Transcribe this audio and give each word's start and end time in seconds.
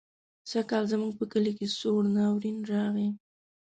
سږکال 0.49 0.83
زموږ 0.93 1.11
په 1.19 1.25
کلي 1.31 1.51
کې 1.57 1.67
سوړ 1.79 2.03
ناورين 2.17 2.57
راغی. 2.71 3.09